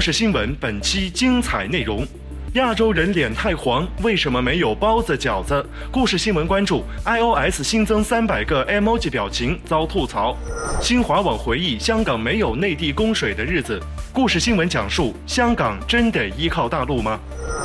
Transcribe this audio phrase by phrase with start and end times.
[0.00, 2.06] 故事新闻本期精彩内容：
[2.54, 5.62] 亚洲人脸太黄，为什么没有包子饺子？
[5.92, 10.34] 故事新闻关注：iOS 新增三百个 emoji 表情遭吐槽。
[10.80, 13.78] 新华网回忆香港没有内地供水的日子。
[14.12, 17.18] 故事新闻讲述：香港真得依靠大陆吗？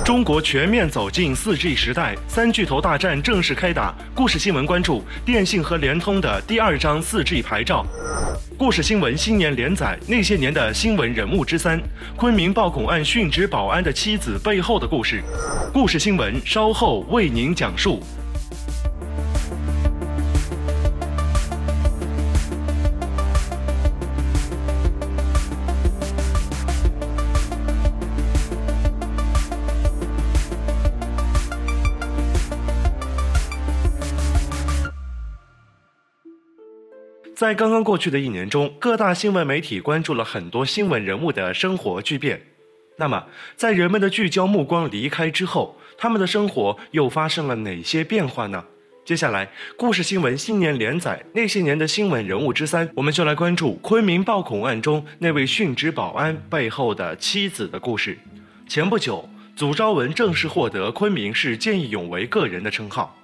[0.06, 3.94] 中国全面走进 4G 时代，三巨头大战正式开打。
[4.14, 7.84] 故事新闻关注：电信和联通的第二张 4G 牌照。
[8.58, 11.82] 故事新闻新年连载那些年的新闻人物之三：
[12.16, 15.24] 昆明暴恐案殉职保安的妻子背后的故事。
[15.74, 18.00] 故事新闻稍后为您讲述。
[37.46, 42.42] 在刚刚过去的一年中，各大新闻媒体关注了很多新闻人物的生活巨变。
[42.98, 43.24] 那么，
[43.56, 48.66] 在人们的聚焦目光离开之后，他们的生活又发生了哪些变化呢？
[49.06, 58.18] 接下来，故事新闻新年连载那些年的新闻人物之三，我们就来关注昆明暴恐案中那位殉职保安背后的妻子的故事。
[58.68, 63.16] 前不久，祖昭文正式获得昆明市见义勇为个人的称号。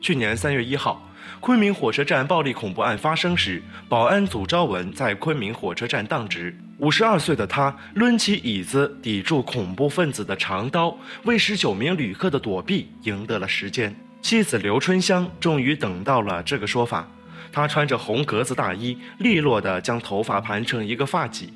[0.00, 1.00] 去年三月一号。
[1.40, 6.56] 昆明火车站暴力恐怖案发生时，保安祖昭文在昆明火车站当值。
[6.78, 13.94] 五十二岁的他抡起椅子抵住恐怖分子的长刀，为十九名旅客的躲避赢得了时间。
[14.20, 17.06] 妻子刘春香终于等到了这个说法。
[17.52, 21.48] 她穿着红格子大衣，利落地将头发盘成一个发髻，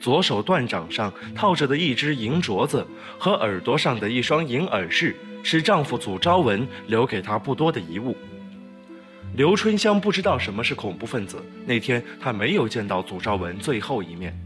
[0.00, 2.86] 左手断掌上套着的一只银镯子
[3.18, 8.16] 和耳朵上的一双银耳饰，是丈夫祖昭文留给她不多的遗物。
[9.34, 11.42] 刘春香不知道什么是恐怖分子。
[11.64, 14.38] 那天，她没有见到祖昭文最后一面。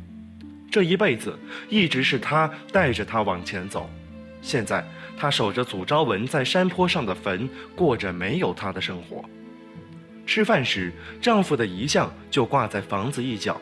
[0.71, 1.37] 这一辈子，
[1.69, 3.91] 一直是他带着他往前走。
[4.43, 4.87] 现在，
[5.19, 9.25] 她守着祖昭文在山坡上的坟，过着没有他的生活。
[10.25, 13.61] 吃饭时，丈夫的遗像就挂在房子一角，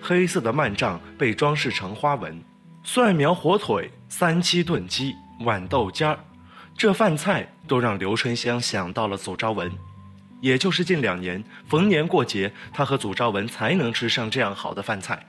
[0.00, 2.40] 黑色的幔帐被装饰成花纹。
[2.82, 6.18] 蒜苗火腿、三七炖鸡、豌豆尖儿，
[6.76, 9.70] 这饭菜都让刘春香想到了祖昭文。
[10.40, 15.26] 也就是近两年，逢年过节，他和祖昭文才能吃上这样好的饭菜。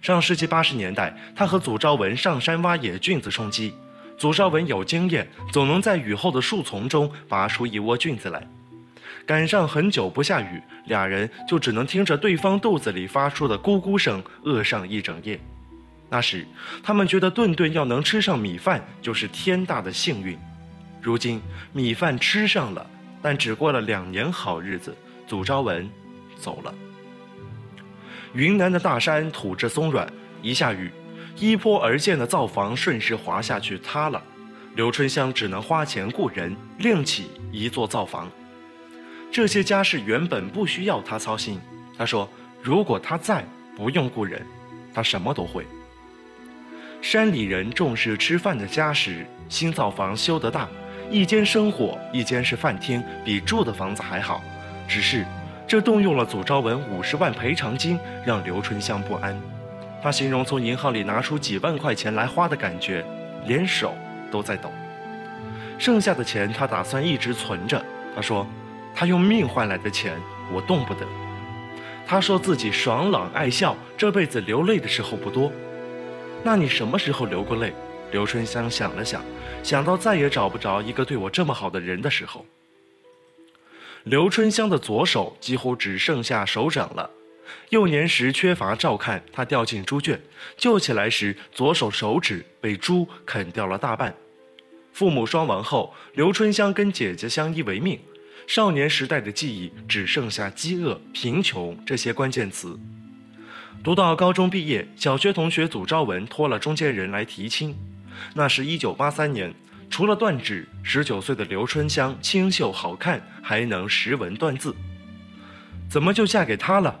[0.00, 3.74] 上世纪八十年代，他和祖昭文上山挖野菌子充饥。
[4.16, 8.44] 祖昭文有经验，总能在雨后的树丛中拔出一窝菌子来。
[9.24, 15.38] 赶上很久不下雨，俩人就只能听着对方肚子里发出的咕咕声饿上一整夜。
[16.08, 16.46] 那时，
[16.82, 20.38] 他们觉得顿顿要能吃上米饭就是天大的幸运。
[21.02, 21.40] 如今，
[21.72, 22.86] 米饭吃上了。
[23.20, 24.96] 但只过了两年好日子，
[25.26, 25.88] 祖昭文
[26.36, 26.74] 走了。
[28.34, 30.10] 云南的大山土质松软，
[30.42, 30.90] 一下雨，
[31.36, 34.22] 依坡而建的灶房顺势滑下去塌了。
[34.74, 38.30] 刘春香只能花钱雇人另起一座灶房。
[39.32, 41.60] 这些家事原本不需要他操心。
[41.96, 42.28] 他说
[42.62, 43.44] ：“如果他在，
[43.76, 44.40] 不用雇人，
[44.94, 45.66] 他什么都会。”
[47.02, 50.68] 山里人重视吃饭的家时，新灶房修得大。
[51.10, 54.42] 一间生火，一间是饭厅，比住的房子还好。
[54.86, 55.24] 只是，
[55.66, 59.34] 这动用了祖昭文五十万赔偿金，让刘春香不安。
[60.02, 63.04] 他形容从银行里拿出几万块钱来花的感觉，
[63.46, 63.94] 连手
[64.30, 64.70] 都在抖。
[65.78, 67.82] 剩下的钱，他打算一直存着。
[68.14, 68.46] 他说
[68.94, 70.12] ：“他用命换来的钱，
[70.52, 71.06] 我动不得。”
[72.06, 75.50] 他说自己爽朗爱笑，这辈子流泪的时候不多。
[76.42, 77.72] 那你什么时候流过泪？
[78.10, 79.24] 刘春香想了想。
[79.62, 82.46] 想到再也找不着一个对我这么好的人的时候，
[84.04, 87.10] 刘春香的左手几乎只剩下手掌了。
[87.70, 90.20] 幼年时缺乏照看，他掉进猪圈，
[90.56, 94.14] 救起来时左手手指被猪啃掉了大半。
[94.92, 97.98] 父母双亡后，刘春香跟姐姐相依为命。
[98.46, 102.78] 少年时代的记忆只剩下饥饿、贫穷这些关键词。
[103.84, 107.76] 读到高中毕业，小学同学祖昭文托了中间人来提亲。
[108.34, 109.52] 那是一九八三年，
[109.90, 114.74] 除了断指，十九岁的刘春香清秀好看，还能识文断字。
[115.88, 117.00] 怎么就嫁给他了？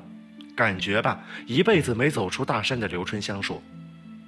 [0.56, 3.62] 感觉吧，一辈子没走出大山的刘春香说。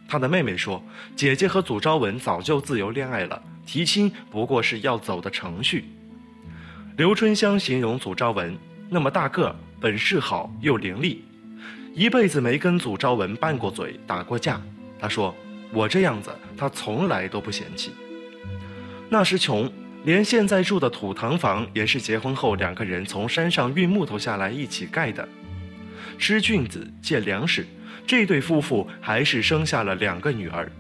[0.07, 0.83] 她的妹妹说，
[1.17, 5.85] 姐姐和祖昭文早就自由恋爱了，提亲不过是要走的程序。
[6.97, 8.57] 刘春香形容祖昭文
[8.89, 11.19] 那么大个儿，本事好又伶俐，
[11.95, 14.61] 一辈子没跟祖昭文拌过嘴、打过架。
[15.01, 15.35] 她说
[15.73, 17.93] ：“我这样子，他从来都不嫌弃。”
[19.09, 19.73] 那时穷，
[20.05, 25.29] 连现在住的土堂房也是结婚后两个人从山上运木头下来一起盖的。
[26.19, 27.67] 吃菌子借粮食，
[28.07, 30.71] 这对夫妇还是生下了两个女儿。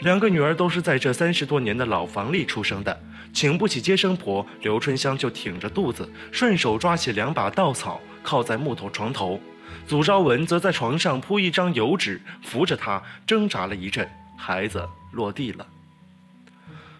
[0.00, 3.00] 两个女儿都是在这三十多年的老房里出生的，
[3.32, 9.40] 请不起接生婆，刘春香就挺着肚子，顺手抓起两把稻草，靠在木头床头。
[9.86, 15.66] 祖昭文则在床上铺一张油纸，扶着她挣扎了一阵，孩子落地了。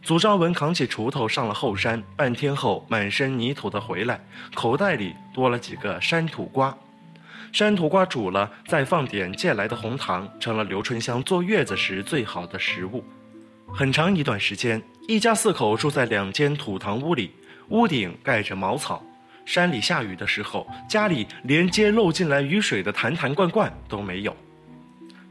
[0.03, 4.23] 祖昭文扛起锄头上了后山，半天后满身泥土的回来，
[4.55, 6.77] 口袋里多了几个山土瓜。
[7.53, 13.03] 山土瓜煮了，再放点借来的红糖，成了刘春香坐月子时最好的食物。
[13.73, 17.31] 很长一段时间，一家四口住在两间土堂屋里，
[17.69, 19.03] 屋顶盖着茅草。
[19.45, 24.35] 山里下雨的时候，家里连接漏进来雨水的坛坛罐罐都没有。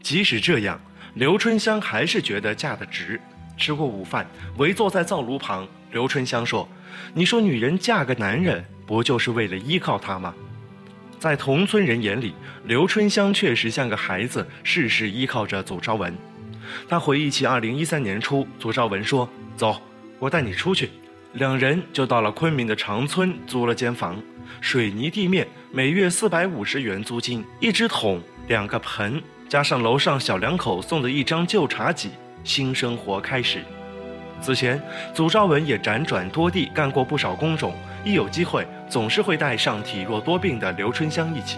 [0.02, 0.80] 即使这样，
[1.16, 3.20] 刘春香还是觉得嫁得值。
[3.58, 4.26] 吃过午饭，
[4.58, 6.68] 围坐在灶炉旁，刘春香说
[7.14, 10.34] ：“你说女人嫁个男人，不就是为了依靠他吗？”
[11.20, 12.34] 在同村人眼里，
[12.66, 16.14] 刘春香确实像个孩子，事事依靠着祖昭文。
[16.90, 19.82] 他回忆起2013年初，祖昭文说：“走，
[20.20, 20.90] 我带你出去。”
[21.34, 24.22] 两人就到了昆明的长村，租了间房，
[24.62, 29.20] 水泥地面，每月四百五十元租金，一只桶，两个盆，
[29.50, 32.12] 加上楼上小两口送的一张旧茶几。
[32.44, 33.64] 新生活开始。
[34.42, 34.80] 此前，
[35.12, 37.74] 祖昭文也辗转多地干过不少工种，
[38.06, 41.58] 一有机会，总是会带上体弱多病的刘春香一起。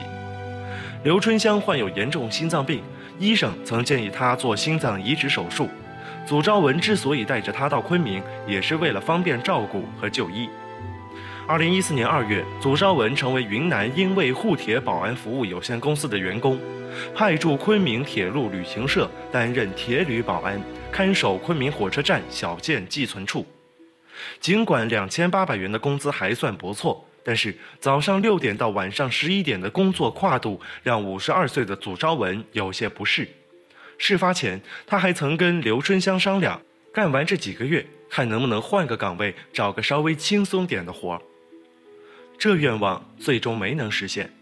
[1.04, 2.82] 刘春香患有严重心脏病，
[3.20, 5.68] 医生曾建议她做心脏移植手术。
[6.26, 10.50] 祖昭文之所以带着她到昆明，也是为了方便照顾和就医。
[11.48, 16.60] 二零一四年二月，祖昭文成为云南英卫沪铁保安服务有限公司的员工。
[17.14, 20.60] 派驻昆明铁路旅行社担任铁旅保安，
[20.92, 23.46] 看守昆明火车站小件寄存处。
[24.40, 33.28] 尽管两千八百元的工资还算不错，但是早上六点到晚上十一点的工作跨度让五十二岁的祖昭文有些不适。
[33.98, 36.62] 事发前，他还曾跟刘春香商量，
[36.94, 41.22] 干完这几个月，看能不能换个岗位，找个稍微轻松点的活儿。
[42.38, 44.34] 这愿望最终没能实现。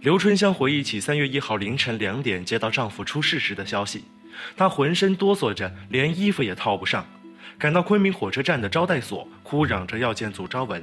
[0.00, 4.04] 刘春香回忆起三月一号凌晨两点接到丈夫出事时的消息，
[4.56, 7.06] 她浑身哆嗦着，连衣服也套不上，
[7.58, 10.82] 赶到昆明火车站的招待所，哭嚷着要见祖昭文。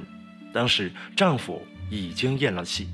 [0.52, 2.88] 当时丈夫已经咽了气，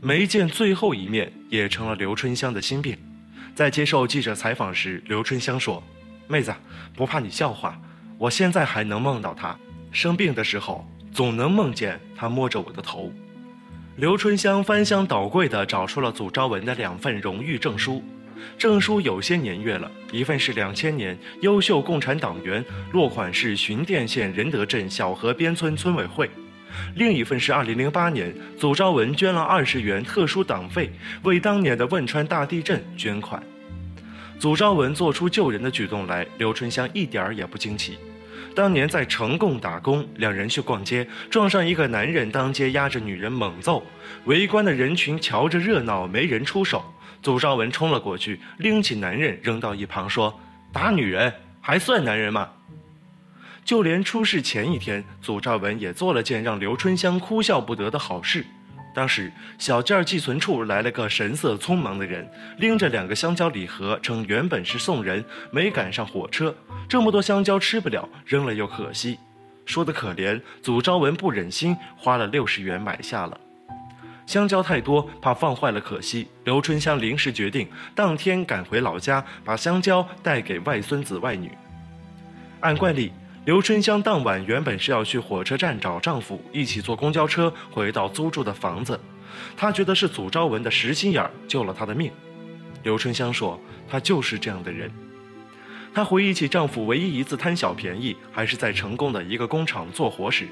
[0.00, 2.96] 没见最后一面也成了刘春香的心病。
[3.54, 5.82] 在接受记者采访时，刘春香说
[6.26, 6.54] ：“妹子，
[6.96, 7.78] 不怕你笑话，
[8.16, 9.56] 我现在还能梦到他。
[9.90, 13.12] 生病的时候，总能梦见他摸着我的头。”
[13.96, 18.02] 刘春香翻箱倒柜地找出了祖昭文的两份荣誉证书，
[18.56, 26.26] 证书有些年月了，一份是两千年优秀共产党员，落款是寻甸县仁德镇小河边村村委会；
[26.94, 30.90] 另一份是二零零八年祖昭文捐了二十元特殊党费，
[31.22, 33.42] 为当年的汶川大地震捐款。
[34.38, 37.98] 祖昭文做出救人的举动来，刘春香一点儿也不惊奇。
[38.54, 43.82] 当年在成贡打工，两人去逛街，撞上一个男人当街压着女人猛揍，
[44.24, 46.84] 围观的人群瞧着热闹，没人出手。
[47.22, 50.38] 祖昭文冲了过去，拎起男人扔到一旁，说
[50.72, 52.50] ：“打女人还算男人吗？”
[53.64, 58.44] 就连出事前一天，祖昭文也做了件让刘春香哭笑不得的好事。
[58.94, 62.28] 当时小件寄存处来了个神色匆忙的人，
[62.58, 66.54] 拎着两个香蕉礼盒，称原本是送人，没赶上火车，
[66.88, 69.18] 这么多香蕉吃不了，扔了又可惜。
[69.64, 73.40] 说的可怜，祖昭文不忍心，花了六十元买下了。
[74.26, 81.50] 香蕉太多，怕放坏了可惜，刘春香临时决定，当天赶回老家，把香蕉带给外孙子外女。
[82.60, 83.10] 按惯例。
[83.44, 88.98] 刘春香当晚原本是要去火车站找丈夫，一起坐公交车回到租住的房子。
[89.56, 92.12] 她觉得是祖昭文的实心眼救了她的命。
[92.84, 94.88] 刘春香说：“她就是这样的人。”
[95.92, 100.46] 她回忆起丈夫唯一一次贪小便宜，还是在成功的一个工厂做活时。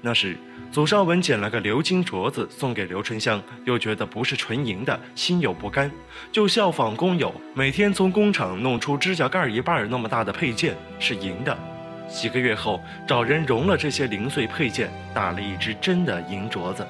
[0.00, 0.36] 那时，
[0.70, 5.90] 祖昭文捡了个鎏金镯子送给刘春香，又觉得不是纯银的，心有不甘，
[6.30, 11.69] 就效仿工友，每天从工厂弄出指甲盖一半那么大的配件，是银的。
[12.10, 16.86] 几个月后，找人熔了这些零碎配件，打了一只真的银镯子。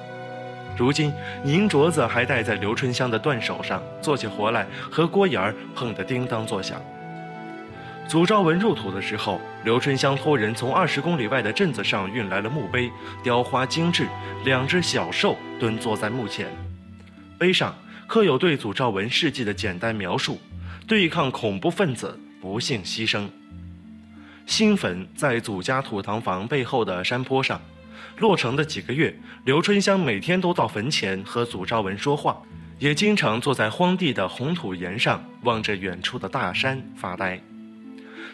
[0.75, 1.13] 如今，
[1.45, 6.81] 银镯子还戴在刘春香的断手上，做起活来和锅沿儿碰得叮当作响。
[8.07, 12.91] 祖昭文入土的时候，刘春香托人从二十公里外的镇子上运来了墓碑，
[13.23, 14.07] 雕花精致，
[14.43, 16.47] 两只小兽蹲坐在墓前，
[17.37, 17.73] 碑上
[18.07, 20.41] 刻有对祖昭文事迹的简单描述：
[20.87, 23.29] 对抗恐怖分子，不幸牺牲。
[24.45, 27.61] 新坟在祖家土堂房背后的山坡上。
[28.17, 29.13] 落成的几个月，
[29.45, 32.39] 刘春香每天都到坟前和祖昭文说话，
[32.77, 37.41] 也经常坐在荒地的红土岩上，望着远处的大山发呆。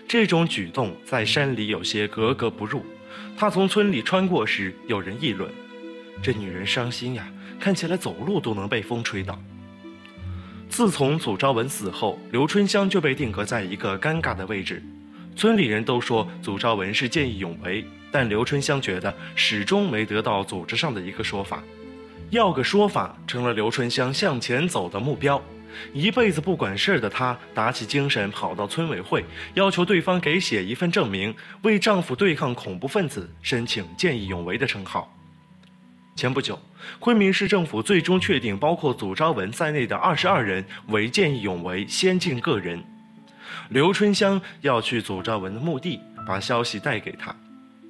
[0.08, 2.86] 这种举动在山里有些格格不入。
[3.38, 5.50] 他从村里穿过时，有人议论
[6.24, 7.28] ：“这女人伤心呀，
[7.60, 9.40] 看起来走路都能被风吹倒。”
[10.70, 14.84] 自从祖昭文死后，刘春香就被定格在一个尴尬的位置。
[15.38, 21.62] 村里人都说祖昭文是见义勇为，但刘春香觉得始终没得到组织上的一个说法，
[22.32, 25.40] 要个说法成了刘春香向前走的目标。
[25.94, 35.16] 一辈子不管事儿的她，打起精神跑到村委会，要求对方给写一份证明，为丈夫对抗恐怖分子申请见义勇为的称号。
[36.16, 36.60] 前不久，
[36.98, 42.84] 昆明市政府最终确定，包括祖昭文在内的二十二人为见义勇为先进个人。
[43.70, 47.36] 刘春香要去祖昭文的墓地，把消息带给他。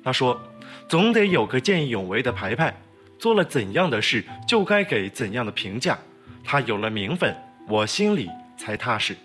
[0.03, 0.39] 他说
[0.87, 2.75] ：“总得有个见义勇为的牌牌，
[3.19, 5.97] 做了怎样的事就该给怎样的评价。
[6.43, 7.35] 他有了名分，
[7.67, 9.15] 我心里才踏实。”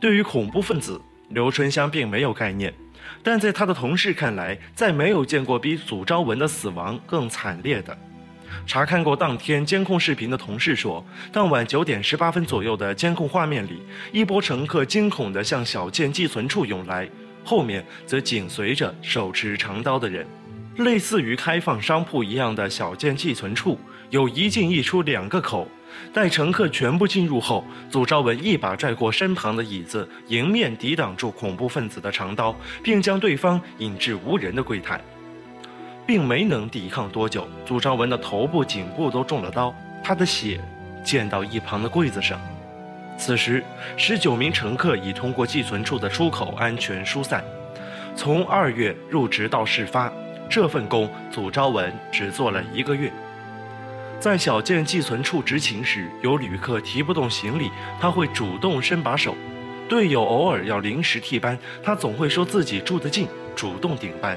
[0.00, 2.72] 对于恐怖分子，刘春香并没有概念，
[3.22, 7.96] 但在他的同事看来，再没有见过比祖昭文的死亡更惨烈的。
[8.64, 13.82] 查看过当天监控视频的同事说，当晚九点十八分左右的监控画面里，
[14.12, 17.08] 一波乘客惊恐地向小件寄存处涌来，
[17.44, 20.26] 后面则紧随着手持长刀的人。
[20.78, 23.78] 类似于开放商铺一样的小件寄存处，
[24.10, 25.66] 有一进一出两个口。
[26.12, 35.00] 待乘客全部进入后，祖昭文一把拽过身旁的椅子，迎面抵挡住恐怖分子的长刀，并将对方引至无人的柜台。
[36.06, 40.60] 并没能抵抗多久，祖昭文的头部、颈部都中了刀，他的血
[41.02, 42.40] 溅到一旁的柜子上。
[43.18, 43.64] 此时，
[43.96, 47.42] 十九名乘客已通过寄存处的出口安全疏散。
[48.14, 50.12] 从二月入职到事发，
[50.48, 53.12] 这份工祖昭文只做了一个月。
[54.20, 57.70] 在小件寄存处执勤时，有旅客提不动行李，
[58.00, 59.32] 他会主动伸把手；
[59.88, 64.36] 队友偶尔要临时替班，他总会说自己住得近，主动顶班。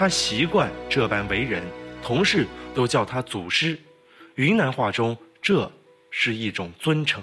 [0.00, 1.62] 他习惯这般为人，
[2.02, 3.78] 同事都叫他祖师。
[4.36, 5.70] 云南话中，这
[6.10, 7.22] 是一种尊称。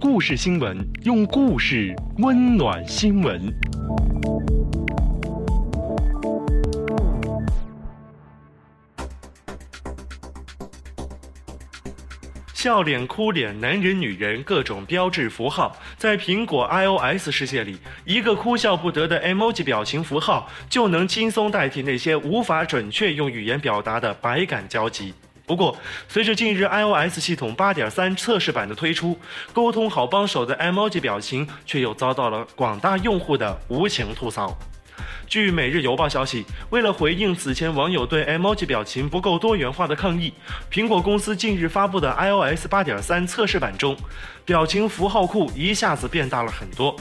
[0.00, 3.40] 故事新闻，用故事温暖新闻。
[12.68, 25.14] 笑脸、哭脸，男人、女人，各种标志符号，在苹果 iOS 世界里，一个哭笑不得的 emoji 表情符号就能轻松代替那些无法准确用语言表达的百感交集。
[25.46, 25.74] 不过，
[26.10, 29.18] 随着近日 iOS 系统8.3测试版的推出，
[29.54, 34.54] 沟通好帮手的 emoji 表情却又遭到了广大用户的无情吐槽。
[35.26, 40.32] 据《每日邮报》消息，为了回应此前网友对 emoji 表情不够多元化的抗议，
[40.70, 43.96] 苹果公司近日发布的 iOS 8.3测试版中，
[44.44, 46.96] 表情符号库一下子变大了很多。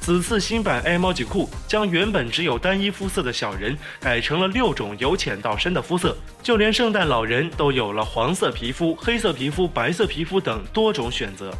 [0.00, 11.54] 此次新版 emoji 库将原本只有单一肤色的小人改成了六种由浅到深的肤色，就连圣诞老人都有了黄色皮肤、黑色皮肤、白色皮肤等多种选择。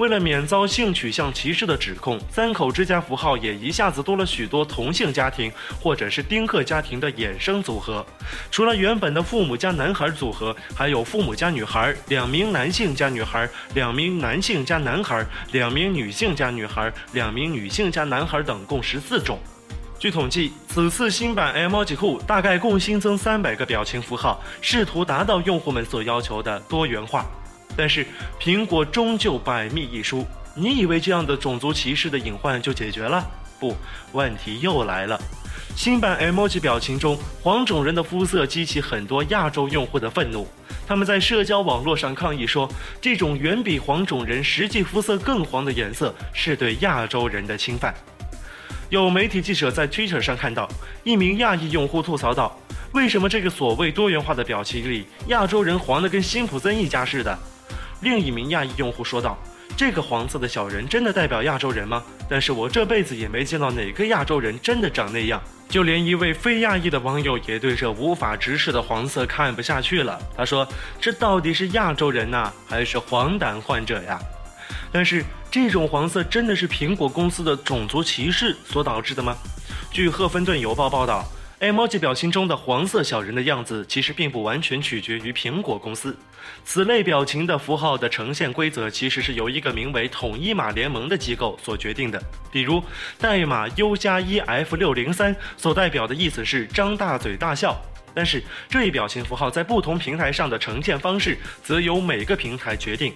[0.00, 8.04] 为了免遭性取向歧视的指控，三口之家符号也一下子多了许多同性家庭或者是丁克家庭的衍生组合。
[8.50, 19.38] 除了原本的父母加男孩组合，还有父母加女孩、两名男性加女孩、两名男性加男孩、两名女性加女孩、两名女性加男孩等，共十四种。
[19.98, 27.26] 据统计，此次新版 emoji 库大概共新增三百个表情符号，试图达到用户们所要求的多元化。
[27.80, 28.06] 但是
[28.38, 33.26] 苹果终究百密一疏，你以为这样的种族歧视的隐患就解决了？
[33.58, 33.74] 不，
[34.12, 35.18] 问题又来了。
[35.74, 40.46] 新版 emoji 表情中，黄种人的肤色激起很多亚洲用户的愤怒，
[40.86, 42.70] 他们在社交网络上抗议说，
[43.00, 47.94] 这种远比黄种人实际肤色更黄的颜色是对亚洲人的侵犯。
[48.90, 50.68] 有媒体记者在 Twitter 上看到
[51.02, 52.54] 一名亚裔用户吐槽道
[52.92, 57.38] ：“为什么这个所谓多元化的表情里，亚洲人黄的跟辛普森一家似的？”
[58.00, 59.38] 另一名亚裔用户说道
[59.76, 62.02] ：“这个黄色的小人真的代表亚洲人吗？
[62.28, 65.40] 但是我这辈子也没见到哪个亚洲人真的长那样。
[65.68, 70.18] 就连一位非亚裔的网友也对这无法直视的黄色看不下去了。
[70.36, 70.66] 他说
[71.00, 74.18] ：“这到底是亚洲人呐，还是黄疸患者呀？”
[74.90, 79.36] 但是这种黄色真的是苹果公司的种族歧视所导致的吗？
[79.92, 81.24] 据《赫芬顿邮报》报道。
[81.60, 86.16] Emoji 表情中的黄色小人的样子，其实并不完全取决于苹果公司。
[86.64, 92.18] 此类表情的符号的呈现规则，其实是由一个名为“统一码联盟”的机构所决定的。
[92.50, 92.82] 比如，
[93.18, 97.78] 代码 U 加一 F 六零三所代表的意思是张大嘴大笑，
[98.14, 103.12] 但是这一表情符号在不同平台上的呈现方式，则由每个平台决定。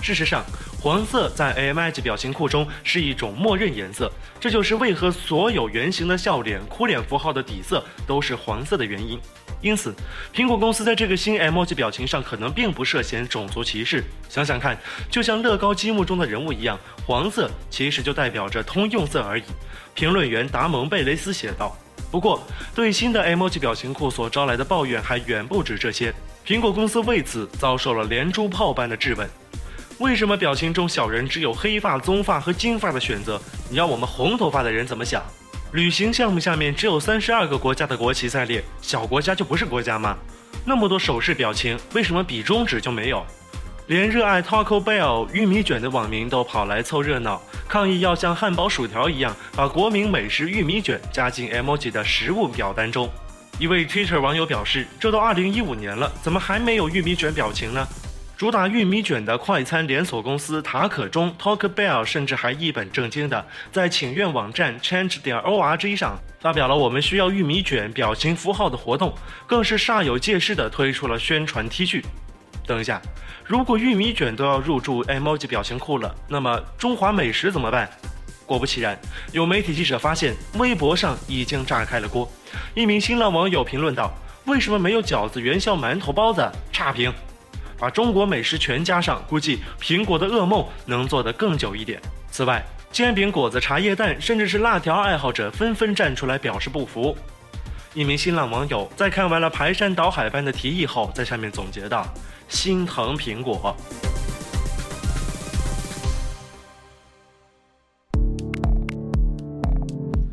[0.00, 0.44] 事实上，
[0.80, 9.18] 黄色在 AMI 表情库中是一种默认颜色，这就是为何所有圆形的笑脸、哭脸符号的底色都是黄色的原因。
[9.60, 9.92] 因此，
[10.32, 14.04] 苹果公司在这个新 emoji 表情上可能并不涉嫌种族歧视。
[14.28, 14.78] 想想看，
[15.10, 19.42] 就像乐高积木中的人物一样，黄色其实就代表着通用色而已。
[19.94, 21.76] 评论员达蒙贝雷斯写道。
[22.10, 22.40] 不过，
[22.74, 26.14] 对新的 emoji 表情库所招来的抱怨还远不止这些，
[26.46, 29.28] 苹果公司为此遭受了连珠炮般的质问。
[29.98, 33.40] 为什么表情中小人只有黑发、棕发和金发的选择？
[33.68, 35.20] 你要我们红头发的人怎么想？
[35.72, 40.16] 旅行项目下面只有三十二个国家的国旗在列，小国家就不是国家吗？
[40.64, 43.26] 那么多手势表情，为什么比中指就没有？
[43.88, 53.10] 连热爱 Taco Bell 玉米卷的网民都跑来凑热闹，抗议要像汉堡、薯条一样，把国民美食玉米卷加进 emoji 的食物表单中。
[53.58, 57.84] 一位 Twitter 网友表示：“这都二零一五年了，怎么还没有玉米卷表情呢？”
[58.38, 69.12] 主打玉米卷的快餐连锁公司塔可中 Taco Bell 甚至还一本正经的在请愿网站 Change 点 org 上发表了我们需要玉米卷表情符号的活动，
[69.44, 72.00] 更是煞有介事的推出了宣传 T 恤。
[72.64, 73.02] 等一下，
[73.44, 77.90] 如果玉米卷都要入驻 emoji 表情库了，那么中华美食怎么办？
[78.46, 78.96] 果不其然，
[79.32, 82.30] 有媒体记者发现微博上已经炸开了锅。
[82.76, 84.16] 一名新浪网友评论道
[84.46, 86.48] ：“为什么没有饺子、元宵、馒头、包子？
[86.72, 87.12] 差评。”
[87.78, 92.00] 把中国美食全加上，估计苹果的噩梦能做得更久一点。
[92.30, 97.16] 此外，煎饼果子、茶叶蛋，甚至是辣条爱好者纷纷站出来表示不服。
[97.94, 102.06] 一名新浪网友在看完了排山倒海般的提议后，在下面总结道
[102.48, 103.74] ：“心疼苹果。”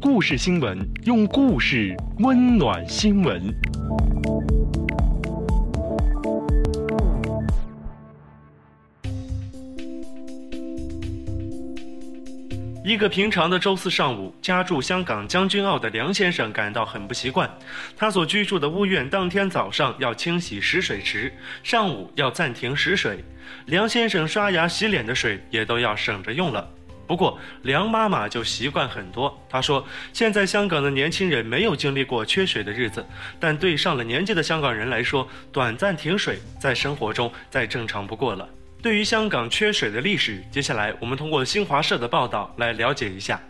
[0.01, 3.41] 故事新闻用故事温暖新闻。
[12.85, 17.49] 一个平常的周四上午，家住香港将军澳的梁先生感到很不习惯。
[17.97, 23.25] 他所居住的屋苑当天早上要清洗食水池，上午要暂停食水。
[23.65, 26.69] 梁先生刷牙洗脸的水也都要省着用了。
[27.07, 29.35] 不过梁妈妈就习惯很多。
[29.49, 33.03] 她说：“现在香港的年轻人没有经历过缺水的日子，
[33.39, 38.47] 但对上了年纪的香港人来说，短暂停水在生活中再正常不过了。”
[38.85, 43.41] 对于香港缺水的历史，接下来我们通过新华社的报道来了解一下。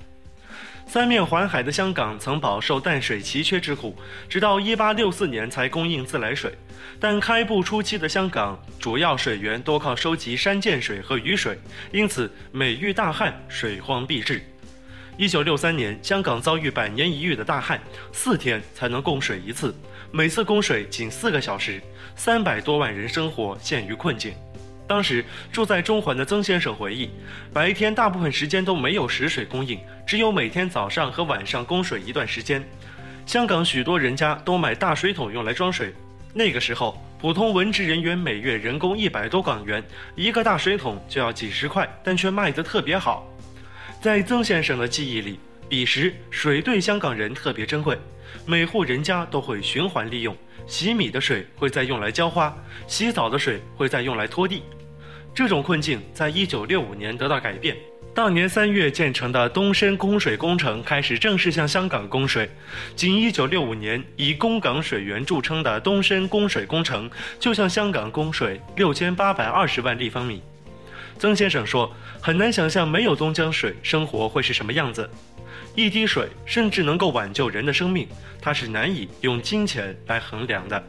[0.87, 3.93] 三面环海的香港曾饱受淡水奇缺之苦，
[4.29, 6.53] 直到1864年才供应自来水。
[7.01, 11.59] 但开埠初期的香港，主要水源多靠收集山涧水和雨水，
[11.91, 14.41] 因此每遇大旱，水荒必至。
[15.17, 17.77] 1963年，香港遭遇百年一遇的大旱，
[18.13, 19.75] 四天才能供水一次，
[20.13, 21.81] 每次供水仅四个小时，
[22.15, 24.33] 三百多万人生活陷于困境。
[24.87, 27.09] 当时住在中环的曾先生回忆，
[27.51, 32.63] 白天大部分时间都没有食水供应，只有每天早上和晚上供水一段时间。
[33.25, 35.91] 香港许多人家都买大水桶用来装水，
[36.33, 39.83] 那个时候普通文职人员每月人工一百多港元，
[40.15, 43.27] 一个大水桶就要几十块，但却卖得特别好。
[43.99, 47.97] 在曾先生的记忆里，彼时水对香港人特别珍贵，
[48.45, 50.37] 每户人家都会循环利用。
[50.67, 52.55] 洗米的水会再用来浇花，
[52.87, 54.63] 洗澡的水会再用来拖地。
[55.33, 57.75] 这种困境在一九六五年得到改变。
[58.13, 62.49] 当年三月建成的东深供水工程开始正式向香港供水。
[62.95, 70.41] 仅一九六五年，以供港水源著称的东深供水工程就向香港供水六千八百二十万立方米。
[71.19, 75.09] 曾先生说：“很难想象没有东江水，生活会是什么样子。”
[75.75, 78.07] 一滴水甚至能够挽救人的生命，
[78.41, 80.81] 它是难以用金钱来衡量的。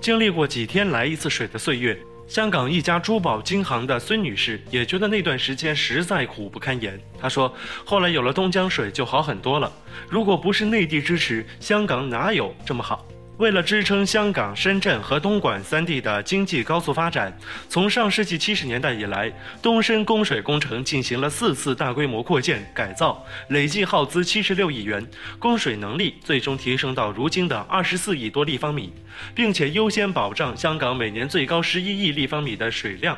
[0.00, 1.98] 经历过几天来一次水的岁月，
[2.28, 7.00] 香港一家珠宝金行的孙女士也觉得那段时间实在苦不堪言。
[7.20, 7.52] 她说
[7.84, 9.72] ：“后来有了东江水就好很多了。
[10.08, 13.04] 如果不是内地支持，香港哪有这么好？”
[13.38, 17.32] 为了支撑香港、深圳和东莞三地的经济高速发展，
[17.68, 25.06] 从上世纪七十年代以来，东深供水工程进行了四次大规模扩建改造，累计耗资七十六亿元，
[25.38, 28.92] 供水能力最终提升到如今的二十四亿多立方米，
[29.36, 33.16] 并且优先保障香港每年最高十一亿立方米的水量。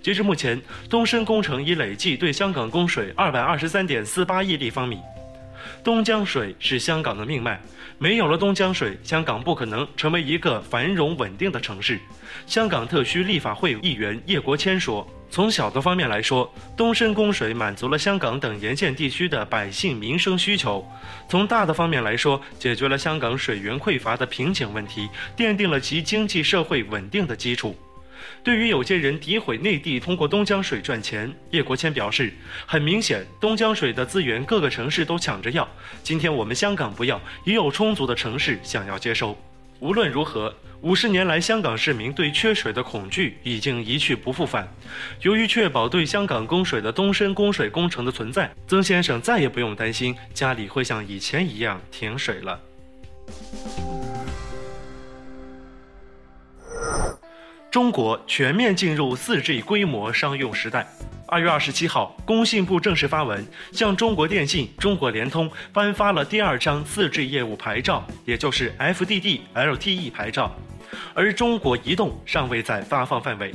[0.00, 5.00] 截至目前，东深工程已累计对香港供水二百二十三点四八亿立方米。
[5.82, 7.60] 东江水是香港的命脉，
[7.98, 11.98] 没有了东江水，香港不可能成为一个繁荣稳定的城市。
[12.46, 20.84] 香港特区立法会议员叶国谦说：“从小的方面来说，东深供水满足了香港等沿线地区的百姓民生需求；
[21.26, 27.74] 从大的方面来说，解决了香港水源匮乏的瓶颈问题，奠定了其经济社会稳定的基础。”
[28.42, 32.32] 对于有些人诋毁内地通过东江水赚钱，叶国谦表示，
[32.66, 35.68] 很明显，东江水的资源各个城市都抢着要。
[36.02, 39.36] 今天我们香港不要，也有充足的城市想要接收。
[39.78, 44.66] 无论如何，五十年来香港市民对缺水的恐惧已经一去不复返。
[45.20, 52.60] 由于确保对香港供水的东深供水工程的存在，曾先生再也不用担心家里会像以前一样停水了。
[57.76, 60.88] 中国全面进入 4G 规模商用时代。
[61.26, 70.50] 二月二十七号，工信部正式发文，向中国电信、中国联通颁发了第二张 4G 业务牌照，也就是 FDD-LTE 牌照，
[71.12, 73.54] 而中国移动尚未在发放范围。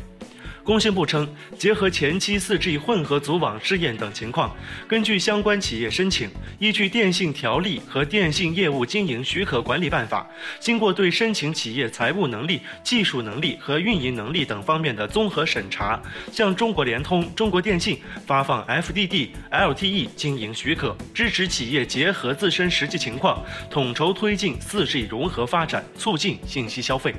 [0.63, 4.55] 工信部称，结合前期 4G 混合组网试验等情况，
[4.87, 10.29] 根据相关企业申请，依据《电信条例》和《电信业务经营许可管理办法》，
[10.63, 15.99] 经过对申请企业财务能力、技术能力和运营能力等方面的综合审查，
[16.31, 27.15] 向中国联通、中国电信发放 FDD LTE 经营许可，支持企业结合自身实际情况，统筹推进 4G 融合发展，促进信息消费。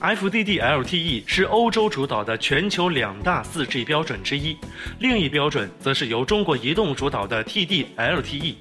[0.00, 4.56] FDD-LTE 是欧洲主导的全球两大 4G 标准之一，
[4.98, 8.54] 另一标准则是由中国移动主导的 TD-LTE。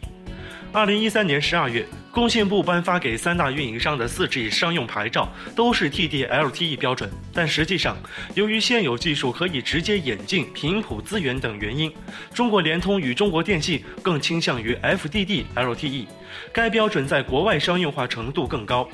[0.74, 7.98] 二零一三年十二月，工信部颁发给三大运营商的 4G 商用牌照都是 TD-LTE 标准，但实际上，
[8.36, 11.90] 由于现有技术可以直接引进、频谱资源等原因，
[12.34, 16.06] 中国联通与中国电信更倾向于 FDD-LTE，
[16.52, 18.88] 该标准在国外商用化程度更高。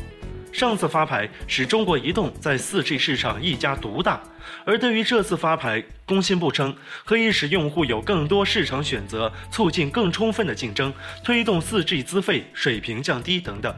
[0.55, 4.21] 上次发牌使中国移动在 4G 市场一家独大，
[4.63, 10.93] 而对于这次发牌，工信部称可以使用户有更多市场选择，促进更充分的竞争，
[11.25, 13.75] 推动 4G 资费水平降低等等。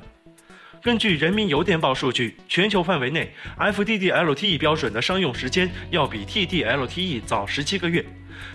[0.84, 8.06] 根据人民邮电报数据，全球范围内 FDD-LTE 标准的商用时间要比 TD-LTE 早十七个月。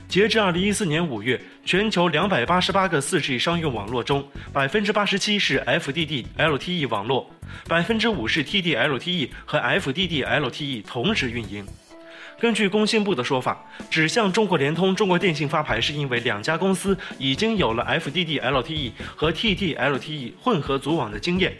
[0.08, 7.30] 截至二零一四年五月，全球两百八十八个四 G 商用网络中，百分之八十七是 FDD-LTE 网络，
[7.68, 11.66] 百分之五是 TD-LTE 和 FDD-LTE 同时运营。
[12.40, 21.56] 根据工信部的说法，指向中国联通、中国电信发牌，是因为两家公司已经有了 FDD-LTE 和 TD-LTE 混合组网的经验。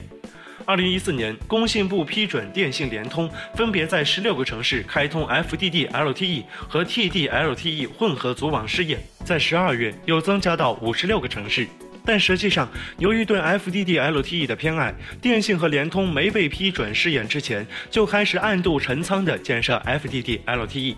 [0.64, 11.66] 二零一四年，工信部批准电信、联通分别在十六个城市开通 FDD-LTE 和 TD-LTE 混合组网试验，在十二月又增加到五十六个城市。
[12.04, 20.96] 但实际上，由于对 FDD-LTE 的偏爱，电信和联通没被批准试验之前，就开始暗度陈仓地建设 FDD-LTE。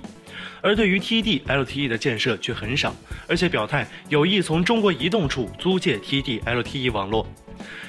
[0.63, 2.95] 而对于 TD-LTE 的建设却很少，
[3.29, 7.27] 而且表态有意从中国移动处租借 TD-LTE 网络。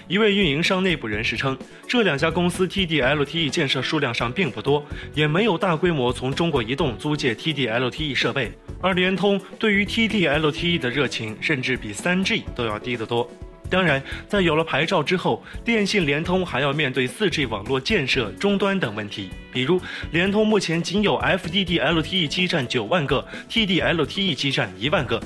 [0.08, 8.52] 一位运营商内部人士称，这两家公司 TD-LTE 建设数量上并不多，也没有大规模从中国移动租借 TD-LTE 设备。
[8.82, 13.28] 而联通对于 TD-LTE 的热情，甚至比 3G 都要低得多。
[13.68, 19.32] 当然，在有了牌照之后，电信、联通还要面对 4G 网络建设、终端等问题。
[19.52, 25.20] 比如，联通目前仅有 FDD-LTE 基站九万个，TD-LTE 基站一万个。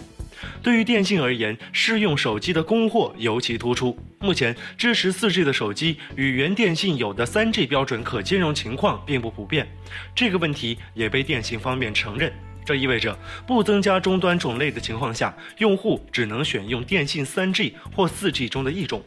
[0.61, 3.97] 对于电信而言，适用手机的供货尤其突出。
[4.19, 9.67] 目前支持 4G 的手机与原电信有的 3G 标准可兼容情况并不普遍，
[10.13, 12.31] 这个问题也被电信方面承认。
[12.65, 13.17] 这意味着
[13.47, 19.01] 不增加终端种类的情况下，用户只能选用电信 3G 或 4G 中的一种。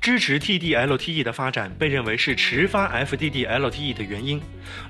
[0.00, 4.40] 支持 TD-LTE 的发展被认为是迟发 FDD-LTE 的原因，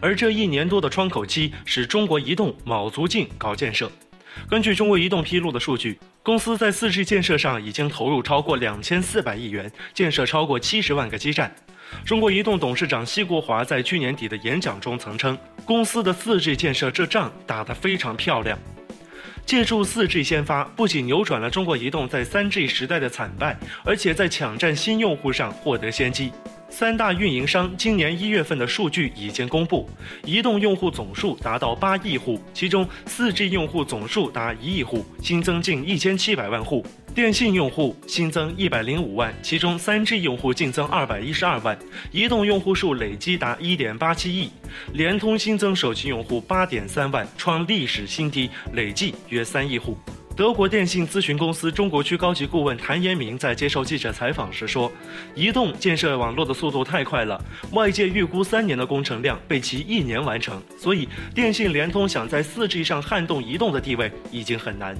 [0.00, 3.90] 而这一年多的窗口期使中国移动卯足劲搞建设。
[4.46, 11.54] 根据中国移动披露的数据，公司在 4G 建设上已经投入超过两千四百亿元，建设超过七十万个基站。
[12.04, 18.58] 中国移动董事长奚国华在去年底的演讲中曾称，公司的 4G 建设这仗打得非常漂亮。
[19.46, 26.30] 借助 4G 先发，不仅扭转了中国移动在 3G 时代的惨败，而且在抢占新用户上获得先机。
[26.70, 29.88] 三大运营商今年一月份的数据已经公布，
[30.24, 41.76] 移动用户总数达到八亿户，其中四 G 用户总数达一亿户，新增近一千七百万户；电信用户新增一百零五万，其中三 G 用户净增二百一十二万，
[42.12, 44.50] 移动用户数累计达一点八七亿；
[44.92, 49.96] 联通新增手机用户八点三万，创历史新低，累计约三亿户。
[50.38, 54.88] 德国电信咨询公司中国区高级顾问谭延明在接受记者采访时说
[55.34, 64.96] ：“移动建设网络的速度太快了，外界预估三年的工程量被其一年完成，所以电信、联通想在 4G 上撼动移动的地位已经很难。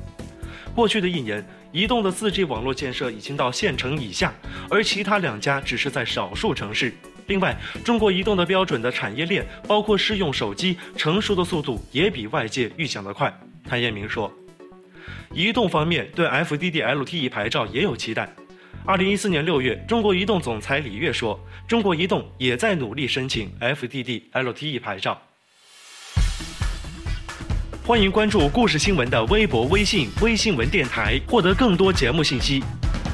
[0.74, 4.35] 过去的一年，移动的 4G 网络建设已经到县城以下，
[4.68, 6.92] 而其他两家只是在少数城市。
[7.29, 14.29] 另外，中国移动的标准的产业链，包括适用手机成熟的速度也比外界预想的快。”谭延明说。
[15.32, 18.28] 移动方面对 FDD LTE 牌照也有期待。
[18.84, 25.20] 二零一四年六月，中国移动总裁李跃说，中国移动也在努力申请 FDD LTE 牌照。
[27.84, 32.62] 欢迎关注故事新闻的微博、微信、微新闻电台，获得更多节目信息。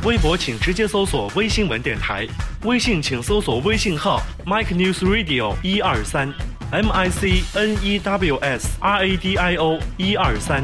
[0.04, 2.26] 微博请直接搜索“微新闻电台”，
[2.64, 6.32] 微信请搜索微信号 “Mike News Radio 一二三
[6.70, 10.62] M I C N E W S R A D I O 一二三”。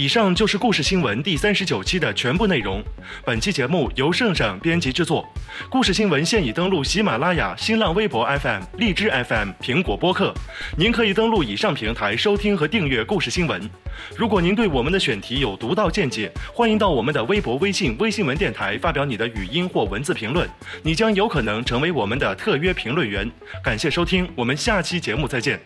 [0.00, 2.82] 以上就是故事新闻第三十九期的全部内容。
[3.22, 5.28] 本期节目由圣圣编辑制作。
[5.68, 10.32] 故事新闻现已登录喜马拉雅、新浪微博 FM、荔枝 FM、苹果播客。
[10.74, 13.60] 您可以登录以上平台收听和订阅故事新闻。
[14.16, 20.48] 如果您对我们的选题有独到见解，欢迎到我们的微博、微信、微新闻电台发表你的语音或文字评论，
[20.82, 23.30] 你将有可能成为我们的特约评论员。
[23.62, 25.60] 感谢收听，我们下期节目再见。